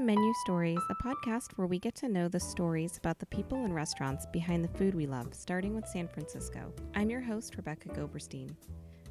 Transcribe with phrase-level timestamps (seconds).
[0.00, 3.74] Menu Stories, a podcast where we get to know the stories about the people and
[3.74, 6.72] restaurants behind the food we love, starting with San Francisco.
[6.94, 8.56] I'm your host, Rebecca Goberstein.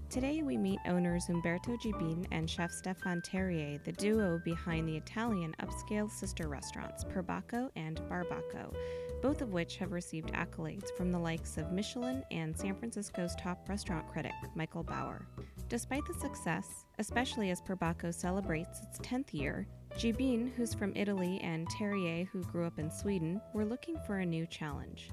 [0.10, 5.54] Today we meet owners Umberto Gibin and chef Stefan Terje, the duo behind the Italian
[5.62, 8.74] upscale sister restaurants Perbacco and Barbacco,
[9.22, 13.70] both of which have received accolades from the likes of Michelin and San Francisco's top
[13.70, 15.28] restaurant critic, Michael Bauer.
[15.68, 19.66] Despite the success, especially as Perbacco celebrates its 10th year,
[19.98, 24.26] Gibin, who's from Italy, and Terje, who grew up in Sweden, were looking for a
[24.26, 25.10] new challenge.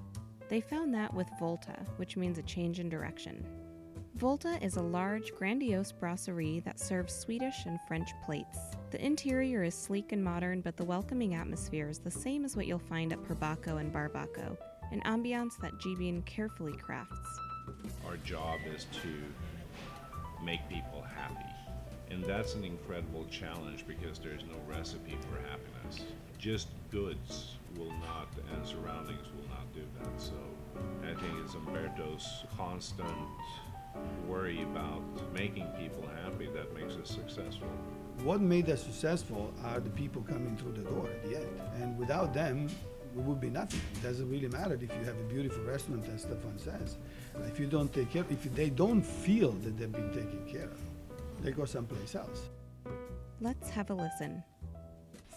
[0.49, 3.45] They found that with Volta, which means a change in direction.
[4.17, 8.59] Volta is a large, grandiose brasserie that serves Swedish and French plates.
[8.91, 12.67] The interior is sleek and modern, but the welcoming atmosphere is the same as what
[12.67, 14.57] you'll find at Perbacco and Barbacco,
[14.93, 17.29] an ambiance that Gibin carefully crafts.
[18.07, 21.56] Our job is to make people happy.
[22.11, 26.07] And that's an incredible challenge because there's no recipe for happiness.
[26.39, 30.21] Just goods will not, and surroundings will not do that.
[30.21, 30.35] So
[31.03, 33.11] I think it's Umberto's constant
[34.27, 37.69] worry about making people happy that makes us successful.
[38.23, 41.61] What made us successful are the people coming through the door at the end.
[41.81, 42.69] And without them,
[43.15, 43.81] we would be nothing.
[43.95, 46.97] It doesn't really matter if you have a beautiful restaurant, as Stefan says.
[47.47, 50.79] If you don't take care, if they don't feel that they've been taken care of,
[51.43, 52.49] they go someplace else.
[53.41, 54.43] Let's have a listen.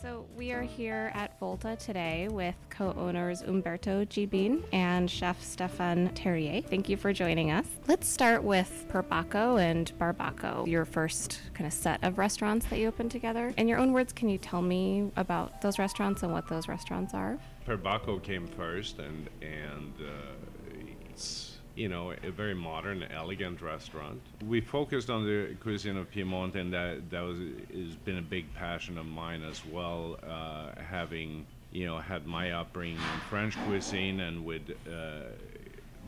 [0.01, 6.07] So, we are here at Volta today with co owners Umberto Gibin and chef Stefan
[6.11, 6.65] Terje.
[6.65, 7.65] Thank you for joining us.
[7.85, 12.87] Let's start with Perbacco and Barbacco, your first kind of set of restaurants that you
[12.87, 13.53] opened together.
[13.57, 17.13] In your own words, can you tell me about those restaurants and what those restaurants
[17.13, 17.37] are?
[17.67, 20.77] Perbacco came first, and, and uh,
[21.09, 21.48] it's
[21.79, 24.21] you know, a very modern, elegant restaurant.
[24.45, 27.37] We focused on the cuisine of Piedmont, and that that was
[27.73, 30.19] has been a big passion of mine as well.
[30.21, 35.31] Uh, having you know had my upbringing in French cuisine, and with uh,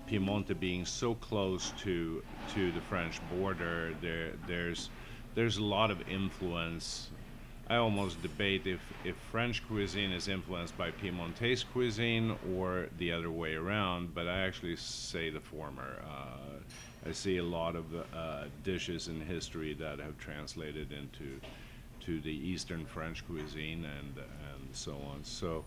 [0.10, 2.22] Piemonte being so close to
[2.54, 4.90] to the French border, there there's
[5.36, 7.12] there's a lot of influence
[7.72, 13.32] I almost debate if, if French cuisine is influenced by Piemontese cuisine or the other
[13.32, 16.04] way around, but I actually say the former.
[16.06, 21.40] Uh, I see a lot of uh, dishes in history that have translated into
[22.02, 25.24] to the Eastern French cuisine and and so on.
[25.24, 25.64] So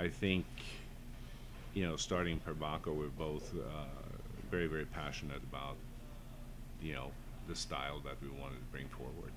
[0.00, 0.44] I think
[1.74, 3.84] you know, starting Perbacco, we're both uh,
[4.50, 5.76] very very passionate about
[6.82, 7.12] you know
[7.46, 9.30] the style that we wanted to bring forward.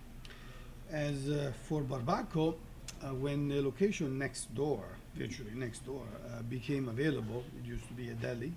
[0.92, 2.56] As uh, for Barbacco,
[3.04, 7.94] uh, when the location next door, virtually next door, uh, became available, it used to
[7.94, 8.54] be a deli.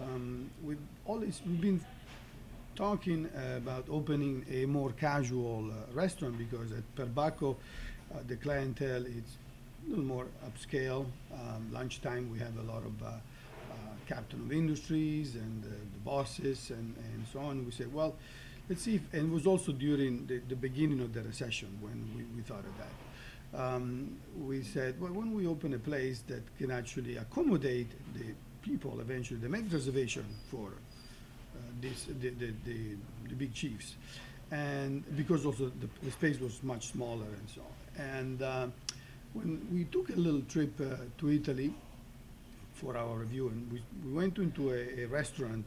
[0.00, 1.80] Um, we've always we've been
[2.76, 7.56] talking about opening a more casual uh, restaurant because at Barbacco,
[8.14, 9.36] uh, the clientele is
[9.86, 11.06] a little more upscale.
[11.32, 13.12] Um, lunchtime, we have a lot of uh,
[14.06, 17.64] captain of industries and the bosses and, and so on.
[17.64, 18.14] We say, well,
[18.68, 22.10] let's see if, and it was also during the, the beginning of the recession when
[22.16, 22.90] we, we thought of that.
[23.54, 29.00] Um, we said, well, when we open a place that can actually accommodate the people
[29.00, 32.96] eventually, they make reservation for uh, this, the, the, the,
[33.28, 33.94] the, big chiefs.
[34.50, 38.04] And because also the, the, space was much smaller and so on.
[38.04, 38.66] And uh,
[39.32, 41.72] when we took a little trip uh, to Italy
[42.74, 45.64] for our review, and we, we went into a, a restaurant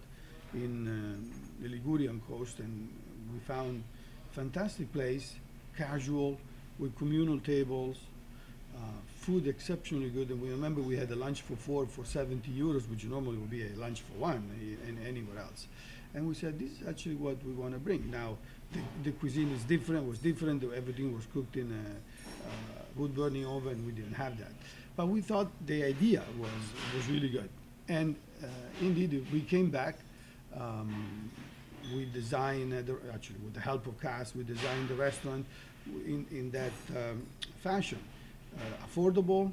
[0.54, 2.90] in uh, the Ligurian coast, and
[3.32, 3.84] we found
[4.32, 5.36] fantastic place,
[5.78, 6.38] casual,
[6.78, 7.98] with communal tables,
[8.76, 8.80] uh,
[9.20, 10.30] food exceptionally good.
[10.30, 13.50] And we remember we had a lunch for four for 70 euros, which normally would
[13.50, 14.50] be a lunch for one
[14.88, 15.68] in, anywhere else.
[16.14, 18.10] And we said, this is actually what we want to bring.
[18.10, 18.38] Now,
[18.72, 20.64] the, the, cuisine is different, was different.
[20.64, 23.86] Everything was cooked in a, uh, wood burning oven.
[23.86, 24.52] We didn't have that.
[24.96, 26.50] But we thought the idea was,
[26.96, 27.50] was really good.
[27.88, 28.48] And uh,
[28.82, 29.98] indeed, we came back
[30.58, 31.30] um,
[31.94, 35.46] we designed, uh, the, actually with the help of CAS, we designed the restaurant
[36.06, 37.26] in, in that um,
[37.62, 38.00] fashion.
[38.58, 39.52] Uh, affordable,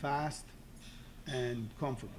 [0.00, 0.44] fast,
[1.28, 2.12] and comfortable.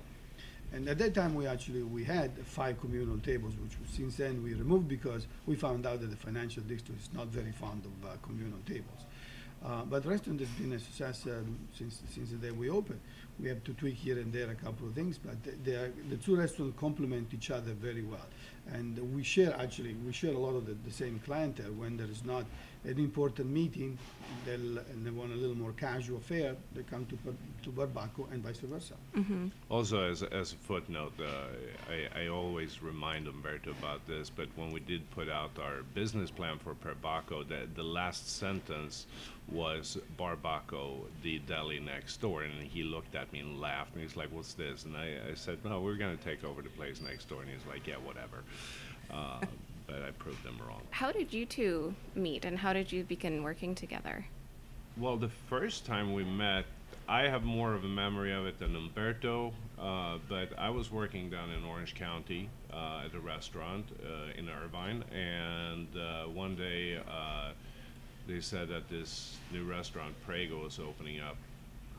[0.73, 4.53] And at that time, we actually we had five communal tables, which since then we
[4.53, 8.13] removed because we found out that the financial district is not very fond of uh,
[8.23, 9.05] communal tables.
[9.63, 12.99] Uh, but restaurant has been a success um, since since the day we opened.
[13.39, 15.91] We have to tweak here and there a couple of things, but th- they are,
[16.09, 18.25] the two restaurants complement each other very well.
[18.71, 21.71] And we share, actually, we share a lot of the, the same clientele.
[21.73, 22.45] When there is not
[22.83, 23.97] an important meeting,
[24.45, 27.33] they'll, and they want a little more casual fare, they come to, Bar-
[27.63, 28.95] to Barbacco and vice versa.
[29.15, 29.47] Mm-hmm.
[29.69, 34.71] Also, as, as a footnote, uh, I, I always remind Umberto about this, but when
[34.71, 39.05] we did put out our business plan for Barbacco, the, the last sentence
[39.51, 42.43] was Barbacco, the deli next door.
[42.43, 44.85] And he looked at me and laughed, and he's like, What's this?
[44.85, 47.41] And I, I said, No, we're going to take over the place next door.
[47.41, 48.43] And he's like, Yeah, whatever.
[49.11, 49.45] Uh,
[49.87, 50.81] but I proved them wrong.
[50.91, 54.25] How did you two meet and how did you begin working together?
[54.97, 56.65] Well, the first time we met,
[57.07, 61.29] I have more of a memory of it than Umberto, uh, but I was working
[61.29, 66.97] down in Orange County uh, at a restaurant uh, in Irvine, and uh, one day
[67.07, 67.51] uh,
[68.27, 71.35] they said that this new restaurant, Prego, was opening up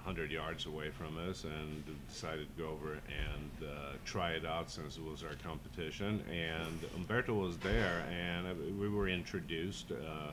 [0.06, 4.70] 100 yards away from us, and decided to go over and uh, try it out
[4.70, 6.22] since it was our competition.
[6.30, 9.90] And Umberto was there, and uh, we were introduced.
[9.90, 10.30] Uh,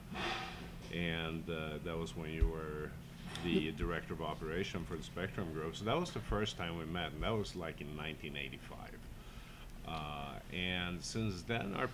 [0.95, 2.91] and uh, that was when you were
[3.43, 5.75] the director of operation for the Spectrum Group.
[5.75, 8.77] So that was the first time we met, and that was like in 1985.
[9.87, 11.89] Uh, and since then, our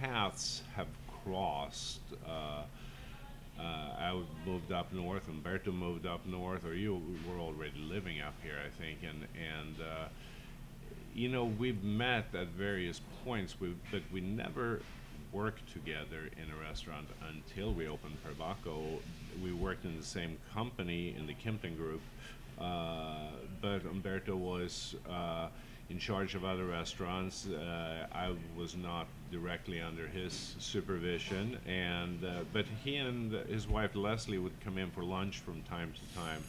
[0.00, 0.88] paths have
[1.24, 2.00] crossed.
[3.58, 8.34] Uh, I moved up north, Umberto moved up north, or you were already living up
[8.42, 10.08] here, I think, and and uh,
[11.14, 14.80] you know we've met at various points, but we never
[15.32, 19.00] worked together in a restaurant until we opened Perbacco.
[19.42, 22.00] We worked in the same company in the Kimpton Group,
[22.60, 23.30] uh,
[23.60, 25.48] but Umberto was uh,
[25.90, 27.46] in charge of other restaurants.
[27.46, 33.94] Uh, I was not directly under his supervision, and uh, but he and his wife
[33.94, 36.42] Leslie would come in for lunch from time to time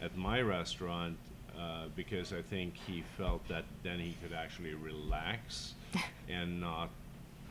[0.00, 1.16] at my restaurant
[1.58, 5.74] uh, because I think he felt that then he could actually relax
[6.28, 6.90] and not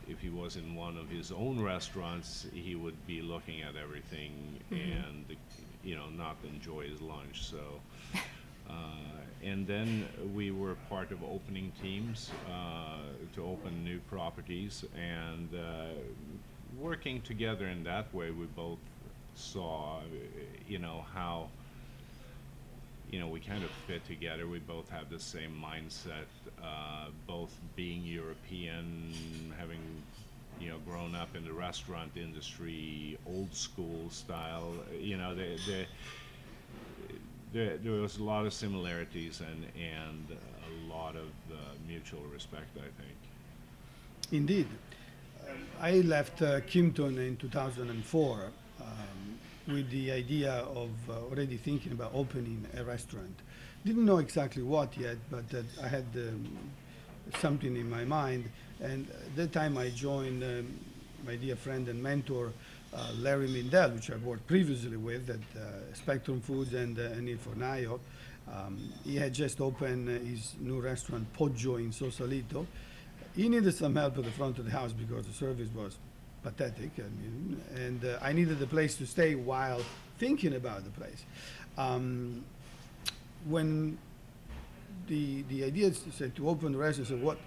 [0.07, 4.59] if he was in one of his own restaurants, he would be looking at everything
[4.69, 5.25] and,
[5.83, 7.43] you know, not enjoy his lunch.
[7.43, 7.81] So,
[9.45, 12.97] and then we were part of opening teams uh,
[13.35, 15.93] to open new properties and uh,
[16.79, 18.31] working together in that way.
[18.31, 18.79] We both
[19.35, 20.01] saw, uh,
[20.67, 21.49] you know, how
[23.11, 24.47] you know, we kind of fit together.
[24.47, 26.25] We both have the same mindset,
[26.61, 29.13] uh, both being European,
[29.57, 29.79] having,
[30.59, 34.73] you know, grown up in the restaurant industry, old school style.
[34.99, 35.85] You know, the, the,
[37.55, 41.55] there, there was a lot of similarities and, and a lot of uh,
[41.87, 43.17] mutual respect, I think.
[44.33, 44.67] Indeed.
[45.79, 48.87] I left uh, Kimpton in 2004 um,
[49.67, 53.39] with the idea of uh, already thinking about opening a restaurant.
[53.85, 56.57] Didn't know exactly what yet, but uh, I had um,
[57.39, 58.49] something in my mind.
[58.81, 60.77] And at that time, I joined um,
[61.25, 62.51] my dear friend and mentor,
[63.19, 67.99] Larry Mindel, which I worked previously with at uh, Spectrum Foods and, uh, and Il
[68.51, 72.67] Um, he had just opened uh, his new restaurant, Poggio, in Sausalito.
[73.35, 75.97] He needed some help at the front of the house because the service was
[76.43, 76.91] pathetic.
[76.97, 79.81] I mean, and uh, I needed a place to stay while
[80.19, 81.25] thinking about the place.
[81.77, 82.45] Um,
[83.45, 83.97] when
[85.07, 87.37] the the idea is said to open the restaurant, I said, what,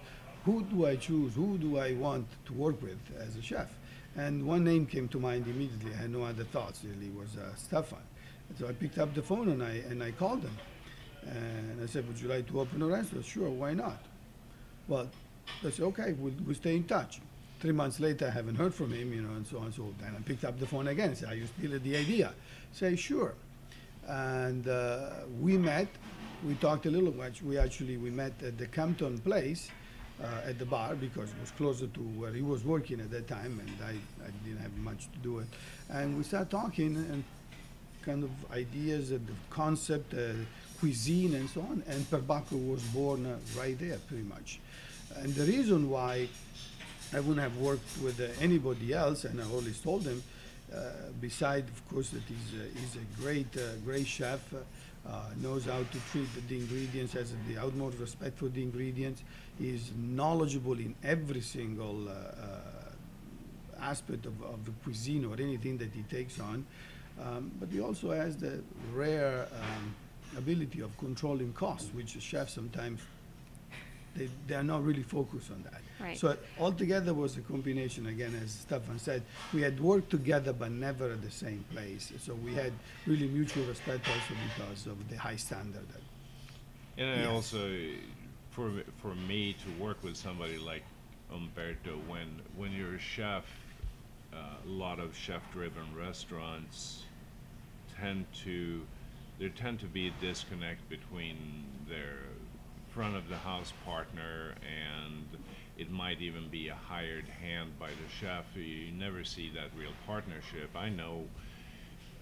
[0.45, 1.33] who do I choose?
[1.33, 3.69] Who do I want to work with as a chef?
[4.15, 5.91] And one name came to mind immediately.
[5.93, 6.81] I had no other thoughts.
[6.83, 7.99] Really, was uh, Stefan.
[8.49, 10.57] And so I picked up the phone and I and I called him,
[11.27, 14.01] and I said, "Would you like to open a restaurant?" Sure, why not?
[14.87, 15.07] Well,
[15.61, 17.21] they said, "Okay, we'll, we'll stay in touch."
[17.59, 19.71] Three months later, I haven't heard from him, you know, and so on.
[19.73, 21.11] So then I picked up the phone again.
[21.11, 22.33] I said, "Are you still at the idea?"
[22.71, 23.35] Say, "Sure."
[24.07, 25.87] And uh, we met.
[26.45, 27.43] We talked a little much.
[27.43, 29.69] We actually we met at the Campton Place
[30.23, 33.27] uh, at the bar because it was closer to where he was working at that
[33.27, 33.91] time, and I,
[34.25, 35.47] I didn't have much to do it.
[35.89, 37.23] And we started talking and
[38.03, 40.33] kind of ideas and the concept, uh,
[40.79, 41.83] cuisine, and so on.
[41.87, 44.59] And Perbacco was born uh, right there, pretty much.
[45.17, 46.27] And the reason why
[47.13, 50.23] I wouldn't have worked with uh, anybody else, and I always told them,
[50.73, 50.79] uh,
[51.19, 54.39] beside, of course, that he's, he's a great, uh, great chef,
[55.09, 59.23] uh, knows how to treat the ingredients, has the utmost respect for the ingredients,
[59.59, 65.91] is knowledgeable in every single uh, uh, aspect of, of the cuisine or anything that
[65.93, 66.65] he takes on.
[67.21, 68.61] Um, but he also has the
[68.93, 69.95] rare um,
[70.37, 73.01] ability of controlling costs, which chefs sometimes
[74.19, 75.81] they, they are not really focused on that.
[75.99, 76.17] Right.
[76.17, 81.11] So altogether was a combination, again, as Stefan said, we had worked together but never
[81.11, 82.11] at the same place.
[82.19, 82.73] So we had
[83.05, 86.01] really mutual respect also because of the high standard that
[86.97, 87.35] And I Yes.
[87.35, 87.63] also,
[88.51, 90.83] for for me to work with somebody like
[91.31, 93.45] Umberto, when when you're a chef,
[94.33, 97.05] uh, a lot of chef-driven restaurants
[97.99, 98.85] tend to
[99.39, 101.37] there tend to be a disconnect between
[101.87, 102.17] their
[102.99, 105.23] front of the house partner and
[105.77, 108.43] it might even be a hired hand by the chef.
[108.55, 110.69] You never see that real partnership.
[110.75, 111.23] I know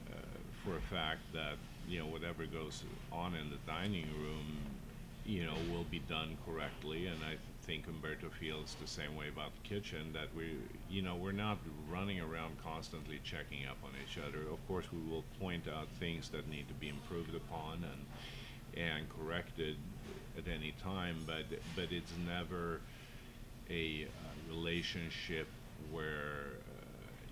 [0.07, 0.19] uh,
[0.63, 1.55] for a fact that
[1.88, 4.55] you know whatever goes on in the dining room,
[5.25, 9.53] you know, will be done correctly, and I think Umberto feels the same way about
[9.55, 10.13] the kitchen.
[10.13, 10.57] That we,
[10.91, 11.57] you know, we're not
[11.89, 14.41] running around constantly checking up on each other.
[14.41, 18.05] Of course, we will point out things that need to be improved upon and
[18.77, 19.77] and corrected
[20.38, 22.79] at any time, but but it's never
[23.70, 25.48] a uh, relationship
[25.91, 26.86] where uh,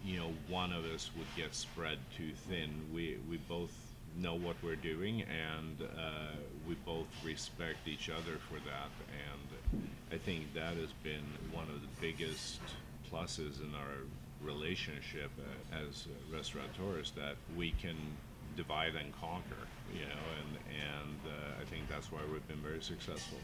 [0.04, 2.70] you know one of us would get spread too thin.
[2.94, 3.72] We we both
[4.18, 6.36] know what we're doing, and uh,
[6.68, 8.90] we both respect each other for that.
[9.12, 12.60] And I think that has been one of the biggest
[13.12, 14.06] pluses in our
[14.42, 17.96] relationship uh, as restaurateurs that we can
[18.56, 19.65] divide and conquer.
[19.94, 23.38] You know, and and uh, I think that's why we've been very successful.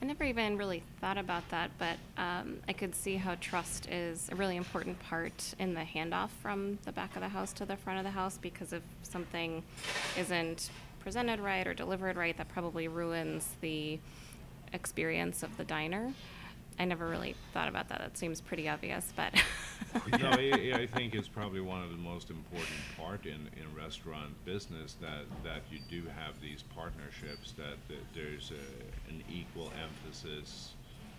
[0.00, 4.28] I never even really thought about that, but um, I could see how trust is
[4.30, 7.76] a really important part in the handoff from the back of the house to the
[7.76, 9.60] front of the house because if something
[10.16, 13.98] isn't presented right or delivered right, that probably ruins the
[14.72, 16.12] experience of the diner.
[16.78, 17.98] I never really thought about that.
[17.98, 19.34] That seems pretty obvious, but.
[20.20, 24.32] no, I, I think it's probably one of the most important part in, in restaurant
[24.44, 30.74] business that, that you do have these partnerships, that, that there's a, an equal emphasis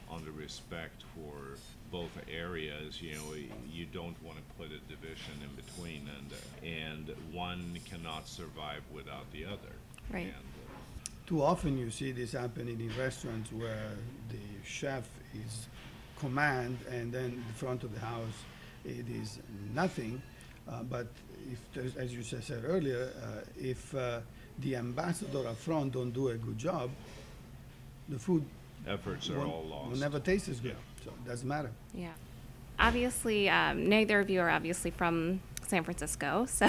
[0.10, 1.58] on the respect for
[1.92, 3.02] both areas.
[3.02, 3.34] You know,
[3.72, 9.32] you don't want to put a division in between, and and one cannot survive without
[9.32, 9.76] the other.
[10.12, 10.24] Right.
[10.24, 13.92] And, uh, Too often you see this happening in restaurants where
[14.30, 15.68] the chef is
[16.18, 18.44] command and then the front of the house
[18.86, 19.40] it is
[19.74, 20.22] nothing.
[20.68, 21.08] Uh, but
[21.52, 24.20] if there's, as you said earlier, uh, if uh,
[24.60, 26.90] the ambassador up front don't do a good job,
[28.08, 28.44] the food
[28.88, 29.92] efforts are all lost.
[29.92, 30.76] will never taste as good.
[31.04, 31.72] So it doesn't matter.
[31.94, 32.14] Yeah.
[32.80, 36.46] Obviously, um, neither of you are obviously from San Francisco.
[36.50, 36.68] So,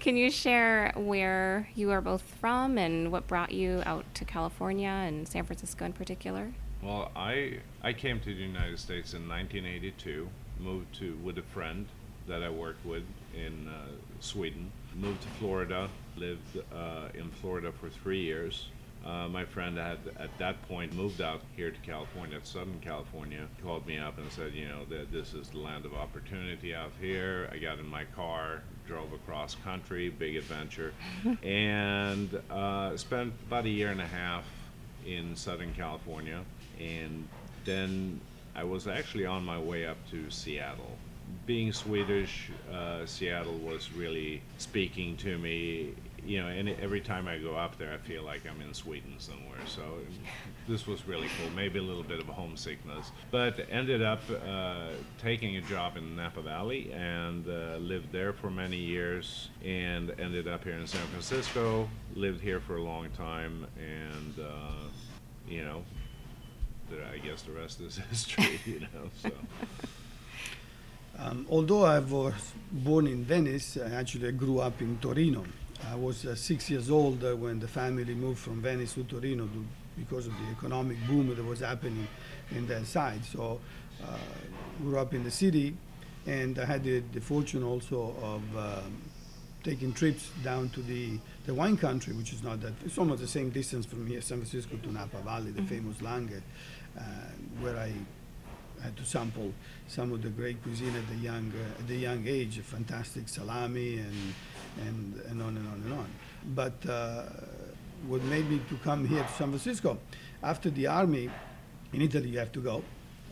[0.00, 4.88] can you share where you are both from and what brought you out to California
[4.88, 6.52] and San Francisco in particular?
[6.82, 10.28] Well, I I came to the United States in 1982.
[10.58, 11.86] Moved to with a friend
[12.26, 13.02] that I worked with
[13.34, 13.88] in uh,
[14.20, 14.70] Sweden.
[14.94, 15.88] Moved to Florida.
[16.16, 18.66] Lived uh, in Florida for three years.
[19.04, 23.46] Uh, my friend had at that point moved out here to California, Southern California.
[23.62, 26.92] Called me up and said, you know, that this is the land of opportunity out
[27.00, 27.48] here.
[27.50, 30.92] I got in my car, drove across country, big adventure,
[31.42, 34.44] and uh, spent about a year and a half
[35.06, 36.42] in Southern California,
[36.80, 37.28] and
[37.64, 38.20] then
[38.54, 40.96] I was actually on my way up to Seattle.
[41.46, 45.94] Being Swedish, uh, Seattle was really speaking to me.
[46.22, 49.14] You know, and every time I go up there, I feel like I'm in Sweden
[49.18, 49.60] somewhere.
[49.66, 49.82] So
[50.68, 51.50] this was really cool.
[51.56, 56.42] Maybe a little bit of homesickness, but ended up uh, taking a job in Napa
[56.42, 59.48] Valley and uh, lived there for many years.
[59.64, 61.88] And ended up here in San Francisco.
[62.14, 64.72] Lived here for a long time, and uh,
[65.48, 65.82] you know,
[66.90, 68.60] the, I guess the rest is history.
[68.66, 69.30] You know, so.
[71.18, 72.34] Um, although I was
[72.72, 75.44] born in Venice, I actually I grew up in Torino.
[75.90, 79.44] I was uh, six years old uh, when the family moved from Venice to Torino
[79.46, 79.66] to,
[79.98, 82.06] because of the economic boom that was happening
[82.50, 83.24] in that side.
[83.24, 83.60] So,
[84.02, 84.16] uh,
[84.82, 85.76] grew up in the city,
[86.26, 89.02] and I had the, the fortune also of um,
[89.62, 93.28] taking trips down to the, the wine country, which is not that it's almost the
[93.28, 96.40] same distance from here, San Francisco to Napa Valley, the famous Langhe,
[97.60, 97.92] where I
[98.82, 99.52] had to sample
[99.88, 103.98] some of the great cuisine at the young uh, at the young age, fantastic salami
[103.98, 104.34] and
[104.86, 106.10] and and on and on and on.
[106.54, 107.22] But uh,
[108.06, 109.98] what made me to come here to San Francisco,
[110.42, 111.30] after the army,
[111.92, 112.82] in Italy you have to go,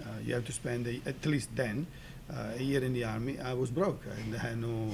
[0.02, 1.86] uh, you have to spend a, at least then
[2.30, 3.38] uh, a year in the army.
[3.40, 4.90] I was broke and I had no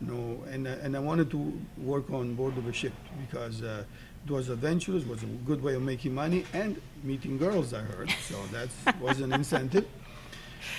[0.00, 2.94] no and uh, and I wanted to work on board of a ship
[3.26, 3.62] because.
[4.28, 7.72] It was adventurous, was a good way of making money and meeting girls.
[7.72, 8.68] I heard, so that
[9.00, 9.86] was an incentive.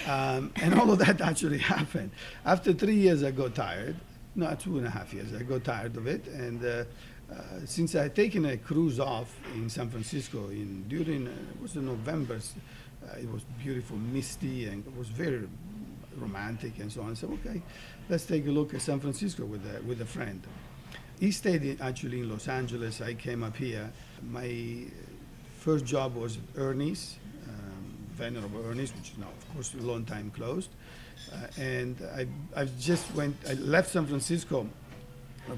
[0.08, 2.12] Um, and all of that actually happened.
[2.46, 3.96] After three years, I got tired.
[4.36, 5.34] No, two and a half years.
[5.34, 6.84] I got tired of it, and uh,
[7.32, 11.60] uh, since I had taken a cruise off in San Francisco in during uh, it
[11.60, 15.50] was in November, uh, it was beautiful, misty, and it was very
[16.18, 17.12] romantic and so on.
[17.12, 17.64] I said, okay,
[18.10, 20.40] let's take a look at San Francisco with a, with a friend.
[21.20, 23.02] He stayed in, actually in Los Angeles.
[23.02, 23.92] I came up here.
[24.24, 24.86] My
[25.60, 30.06] first job was at Ernie's, um, Venerable Ernie's, which is now, of course, a long
[30.06, 30.70] time closed.
[31.32, 34.68] Uh, and I, I just went, I left San Francisco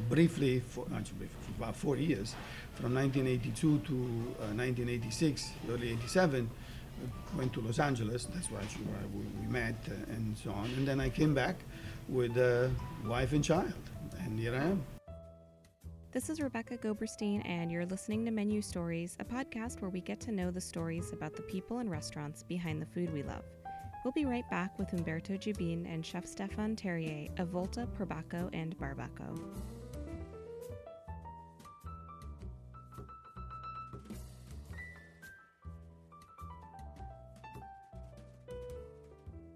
[0.09, 2.35] briefly, for, actually briefly, for about four years,
[2.73, 6.49] from 1982 to uh, 1986, early 87.
[6.49, 8.25] uh, Went to Los Angeles.
[8.25, 8.61] That's where
[9.13, 10.65] we, we met uh, and so on.
[10.77, 11.57] And then I came back
[12.09, 12.71] with a
[13.05, 13.73] wife and child,
[14.19, 15.00] and here I am.
[16.13, 20.19] This is Rebecca Goberstein, and you're listening to Menu Stories, a podcast where we get
[20.19, 23.45] to know the stories about the people and restaurants behind the food we love.
[24.03, 28.77] We'll be right back with Umberto Gibin and Chef Stefan Terje of Volta, Perbacco, and
[28.77, 29.39] Barbacco.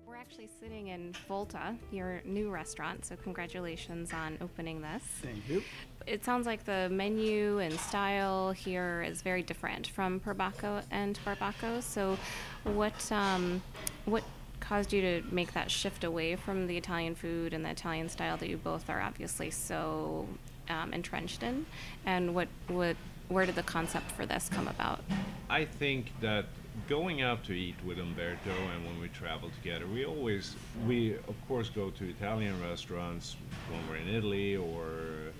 [0.07, 5.03] We're actually sitting in Volta, your new restaurant, so congratulations on opening this.
[5.21, 5.61] Thank you.
[6.07, 11.81] It sounds like the menu and style here is very different from Perbacco and Barbacco.
[11.81, 12.17] So,
[12.63, 13.63] what um,
[14.05, 14.23] what
[14.59, 18.37] caused you to make that shift away from the Italian food and the Italian style
[18.37, 20.27] that you both are obviously so
[20.69, 21.65] um, entrenched in?
[22.05, 22.95] And what what
[23.27, 25.03] where did the concept for this come about?
[25.49, 26.45] I think that
[26.87, 31.35] going out to eat with Umberto and when we travel together, we always, we of
[31.47, 33.37] course go to Italian restaurants
[33.71, 35.31] when we're in Italy or,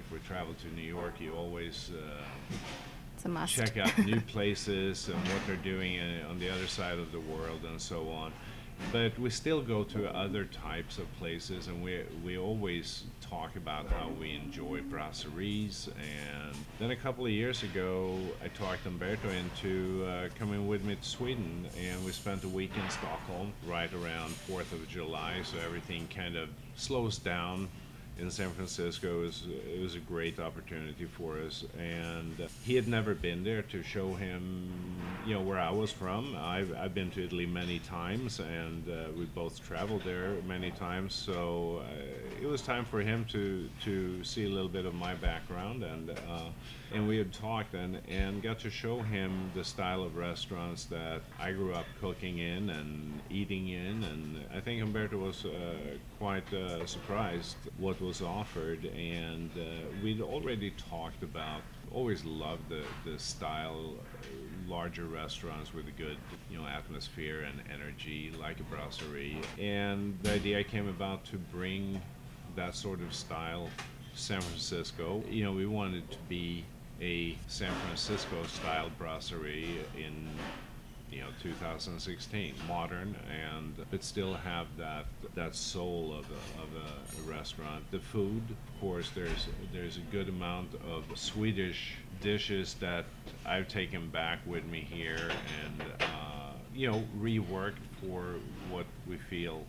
[0.00, 2.54] if we travel to New York, you always uh,
[3.14, 3.54] It's a must.
[3.54, 7.20] check out new places and what they're doing uh, on the other side of the
[7.20, 8.32] world and so on.
[8.92, 13.86] But we still go to other types of places, and we we always talk about
[13.88, 15.88] how we enjoy brasseries.
[15.88, 20.96] And then a couple of years ago, I talked Umberto into uh, coming with me
[20.96, 25.58] to Sweden, and we spent a week in Stockholm right around Fourth of July, so
[25.58, 27.68] everything kind of slows down
[28.18, 29.20] in San Francisco.
[29.20, 33.62] It was, it was a great opportunity for us, and he had never been there
[33.62, 34.70] to show him,
[35.26, 36.36] you know, where I was from.
[36.36, 41.14] I've, I've been to Italy many times, and uh, we both traveled there many times.
[41.14, 45.14] So uh, it was time for him to to see a little bit of my
[45.14, 46.50] background, and uh,
[46.92, 51.20] and we had talked and and got to show him the style of restaurants that
[51.38, 55.74] I grew up cooking in and eating in, and I think Umberto was uh,
[56.18, 59.62] quite uh, surprised what was offered, and uh,
[60.02, 61.62] we'd already talked about.
[61.92, 63.94] Always loved the the style,
[64.68, 66.16] larger restaurants with a good
[66.50, 72.00] you know atmosphere and energy, like a brasserie, and the idea came about to bring
[72.56, 73.68] that sort of style
[74.14, 75.22] San Francisco.
[75.28, 76.64] You know, we wanted to be
[77.00, 80.28] a San Francisco style brasserie in
[81.10, 87.30] you know 2016 modern and but still have that that soul of a, of a,
[87.30, 87.84] restaurant.
[87.90, 93.06] The food of course there's there's a good amount of swedish dishes that
[93.46, 95.30] i've taken back with me here
[95.64, 98.34] and uh, you know reworked for
[98.70, 99.64] what we feel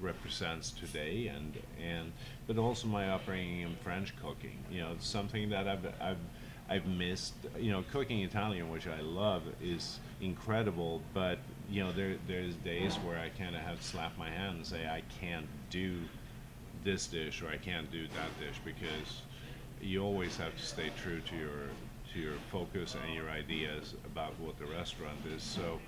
[0.00, 2.12] represents today and and
[2.46, 4.58] but also my upbringing in French cooking.
[4.70, 6.18] You know something that I've I've
[6.68, 12.16] I've missed you know cooking Italian which I love is incredible but you know there
[12.26, 15.46] there's days where I kind of have to slap my hand and say I can't
[15.70, 15.98] do
[16.82, 19.22] this dish or I can't do that dish because
[19.80, 21.68] you always have to stay true to your
[22.12, 25.80] to your focus and your ideas about what the restaurant is so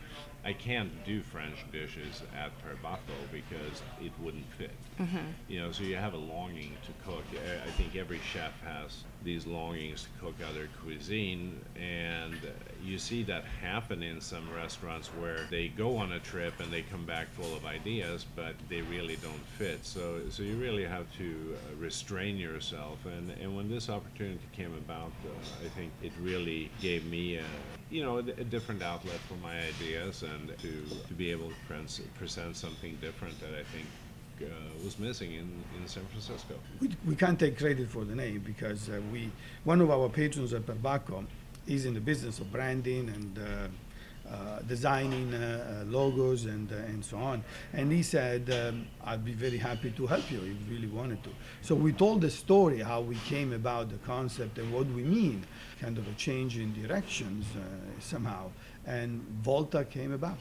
[0.44, 4.70] I can't do French dishes at Perbacco because it wouldn't fit.
[5.00, 5.16] Mm-hmm.
[5.48, 7.24] You know, so you have a longing to cook.
[7.34, 12.38] I I think every chef has these longings to cook other cuisine, and
[12.82, 16.82] you see that happen in some restaurants where they go on a trip and they
[16.82, 19.84] come back full of ideas, but they really don't fit.
[19.84, 23.04] So, so you really have to uh, restrain yourself.
[23.06, 27.44] And, and when this opportunity came about, uh, I think it really gave me a,
[27.90, 31.56] you know, a, a different outlet for my ideas and to, to be able to
[31.66, 33.86] pres- present something different that I think
[34.42, 36.54] uh, was missing in, in San Francisco.
[36.80, 39.30] We, we can't take credit for the name because uh, we
[39.64, 41.24] one of our patrons at Perbacco
[41.66, 43.68] is in the business of branding and uh,
[44.30, 47.44] uh, designing uh, uh, logos and uh, and so on.
[47.72, 51.22] And he said, um, "I'd be very happy to help you if you really wanted
[51.24, 51.30] to."
[51.62, 55.44] So we told the story how we came about the concept and what we mean,
[55.80, 57.60] kind of a change in directions uh,
[58.00, 58.50] somehow.
[58.86, 60.38] And Volta came about.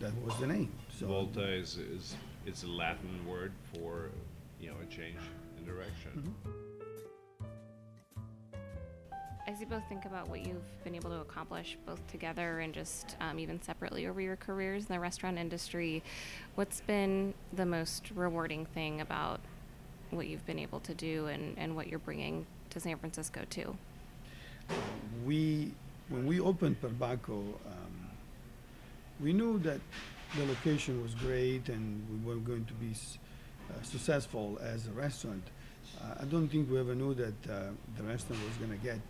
[0.00, 0.72] That was the name.
[0.98, 4.10] So Volta is, is it's a Latin word for
[4.60, 5.18] you know a change
[5.58, 6.34] in direction.
[9.46, 13.16] As you both think about what you've been able to accomplish both together and just
[13.20, 16.04] um, even separately over your careers in the restaurant industry,
[16.54, 19.40] what's been the most rewarding thing about
[20.10, 23.76] what you've been able to do and, and what you're bringing to San Francisco too?
[25.24, 25.72] we
[26.08, 28.10] when we opened Perbacco, um,
[29.20, 29.80] we knew that
[30.36, 33.18] the location was great and we were going to be s-
[33.70, 35.42] uh, successful as a restaurant.
[36.00, 37.62] Uh, I don't think we ever knew that uh,
[37.96, 39.00] the restaurant was going to get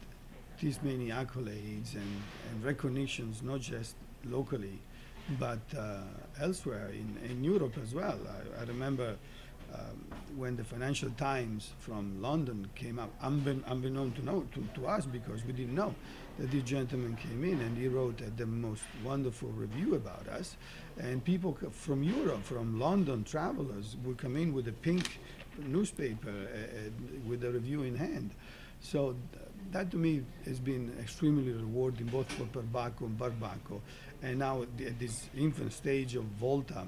[0.60, 4.78] this many accolades and, and recognitions, not just locally,
[5.38, 5.98] but uh,
[6.40, 8.18] elsewhere in, in Europe as well.
[8.58, 9.16] I, I remember
[9.74, 10.04] um,
[10.36, 15.06] when the Financial Times from London came out, unbeknown, unbeknown to, know, to, to us
[15.06, 15.94] because we didn't know
[16.48, 20.56] this gentleman came in and he wrote the most wonderful review about us.
[20.98, 25.18] And people from Europe, from London, travelers would come in with a pink
[25.58, 28.30] newspaper uh, uh, with a review in hand.
[28.80, 33.80] So th- that to me has been extremely rewarding both for Perbacco and Barbacco.
[34.22, 36.86] And now at, the, at this infant stage of Volta,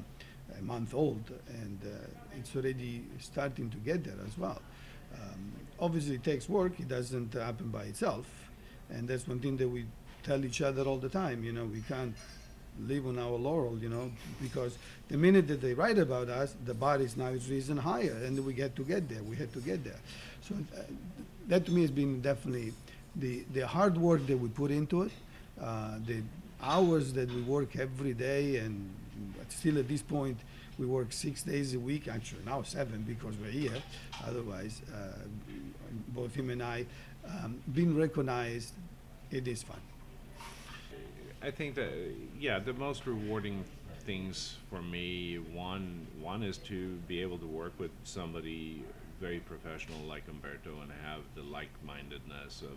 [0.59, 4.61] a month old, and uh, it's already starting to get there as well.
[5.15, 6.81] Um, obviously, it takes work.
[6.81, 8.27] It doesn't happen by itself,
[8.93, 9.87] and that's one thing that we
[10.23, 11.43] tell each other all the time.
[11.45, 12.15] You know, we can't
[12.81, 13.79] live on our laurel.
[13.79, 14.79] You know, because
[15.09, 18.45] the minute that they write about us, the bar is now is risen higher, and
[18.45, 19.23] we get to get there.
[19.23, 20.01] We had to get there.
[20.43, 20.83] So uh,
[21.49, 22.73] that to me has been definitely
[23.17, 25.13] the the hard work that we put into it,
[25.61, 26.23] uh, the
[26.63, 28.91] hours that we work every day, and
[29.49, 30.39] still at this point
[30.79, 32.09] we work six days a week.
[32.09, 33.83] Actually now seven because we're here.
[34.27, 35.19] Otherwise, uh,
[36.09, 36.87] both him and I,
[37.29, 38.73] um, being recognized,
[39.31, 39.81] it is fun.
[41.43, 41.91] I think that
[42.39, 43.65] yeah, the most rewarding
[44.05, 48.85] things for me one one is to be able to work with somebody
[49.21, 52.77] very professional like Umberto and have the like-mindedness of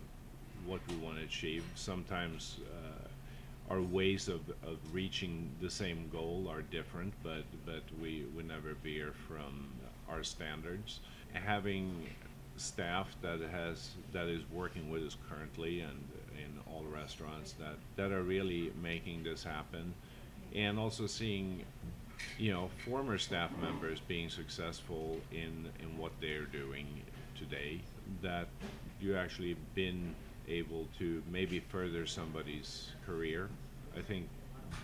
[0.64, 1.64] what we want to achieve.
[1.74, 8.26] Sometimes uh, our ways of, of reaching the same goal are different, but but we
[8.36, 9.68] we never veer from
[10.08, 11.00] our standards.
[11.32, 12.06] Having
[12.56, 16.02] staff that has that is working with us currently and
[16.38, 19.94] in all the restaurants that that are really making this happen.
[20.54, 21.64] And also seeing
[22.38, 26.86] you know former staff members being successful in in what they're doing
[27.38, 27.80] today
[28.22, 28.48] that
[29.00, 30.14] you actually been
[30.48, 33.48] able to maybe further somebody's career.
[33.96, 34.28] I think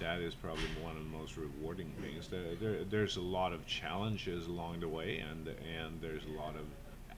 [0.00, 2.28] that is probably one of the most rewarding things.
[2.28, 6.54] There, there there's a lot of challenges along the way and and there's a lot
[6.56, 6.64] of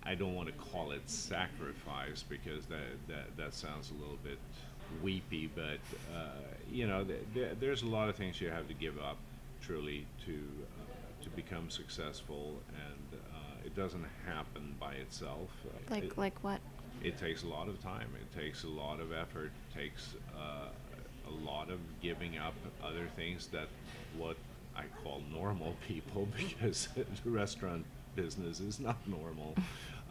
[0.06, 4.38] I don't want to call it sacrifice because that that, that sounds a little bit
[5.02, 5.78] weepy, but
[6.14, 6.28] uh,
[6.70, 9.16] you know, th- th- there's a lot of things you have to give up
[9.60, 15.50] truly to uh, to become successful, and uh, it doesn't happen by itself.
[15.90, 16.60] Like it, like what?
[17.02, 18.08] it takes a lot of time.
[18.20, 19.50] It takes a lot of effort.
[19.70, 20.68] It Takes uh,
[21.28, 23.68] a lot of giving up other things that
[24.16, 24.36] what
[24.76, 26.88] I call normal people because
[27.24, 29.54] the restaurant business is not normal.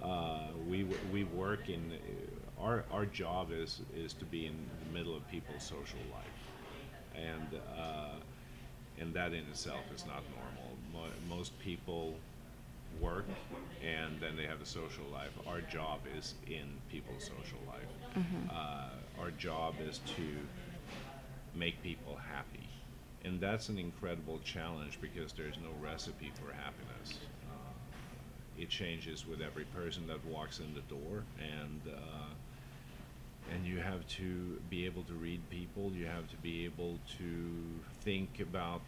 [0.03, 4.85] Uh, we we work in uh, our our job is is to be in the
[4.85, 6.41] middle of people's social life,
[7.15, 8.15] and uh,
[8.97, 10.77] and that in itself is not normal.
[10.93, 12.19] Mo- most people
[12.99, 13.25] work
[13.81, 15.31] and then they have a social life.
[15.47, 17.89] Our job is in people's social life.
[18.49, 20.47] Uh, our job is to
[21.53, 22.69] make people happy.
[23.25, 27.19] And that's an incredible challenge because there's no recipe for happiness.
[28.57, 32.33] It changes with every person that walks in the door and uh,
[33.53, 37.81] and you have to be able to read people you have to be able to
[38.01, 38.81] think about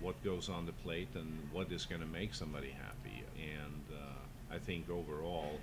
[0.00, 3.22] what goes on the plate and what is going to make somebody happy.
[3.36, 5.58] And uh, i think overall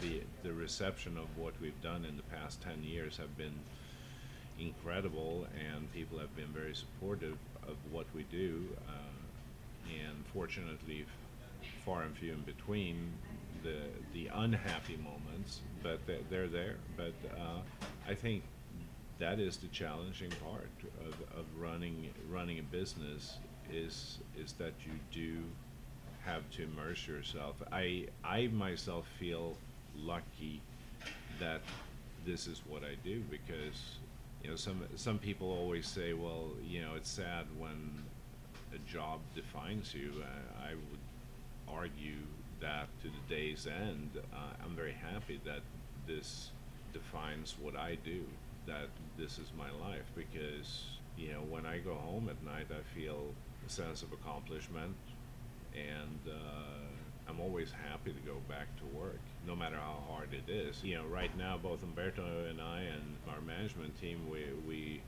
[0.00, 3.58] the the reception of what we've done in the past 10 years have been
[4.58, 8.92] incredible and people have been very supportive of what we do uh,
[10.04, 11.04] and fortunately
[11.84, 13.12] far and few in between
[13.62, 16.76] the the unhappy moments, but they're, they're there.
[16.96, 17.60] But uh,
[18.08, 18.42] I think
[19.18, 20.70] that is the challenging part
[21.06, 23.38] of, of running running a business
[23.72, 25.42] is is that you do
[26.24, 27.56] have to immerse yourself.
[27.72, 29.56] I I myself feel
[29.96, 30.60] lucky
[31.40, 31.60] that
[32.24, 33.98] this is what I do because
[34.42, 38.04] you know some some people always say, well, you know, it's sad when
[38.74, 40.22] a job defines you.
[40.22, 41.00] I, I would
[41.74, 42.26] argue
[42.60, 45.60] that to the day's end, uh, I'm very happy that
[46.06, 46.50] this
[46.92, 48.22] defines what I do,
[48.66, 50.84] that this is my life, because,
[51.16, 53.34] you know, when I go home at night, I feel
[53.66, 54.94] a sense of accomplishment,
[55.74, 60.50] and uh, I'm always happy to go back to work, no matter how hard it
[60.50, 60.82] is.
[60.84, 65.02] You know, right now, both Umberto and I and our management team, we, we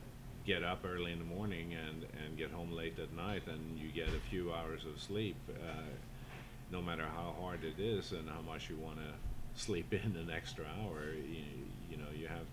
[0.45, 3.89] get up early in the morning and, and get home late at night, and you
[3.89, 5.37] get a few hours of sleep.
[5.49, 5.91] Uh,
[6.71, 10.29] no matter how hard it is and how much you want to sleep in an
[10.29, 11.43] extra hour, you,
[11.89, 12.43] you know, you have